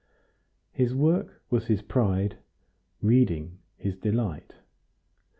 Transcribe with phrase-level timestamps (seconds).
[0.71, 2.39] His work was his pride;
[3.03, 4.51] reading his delight.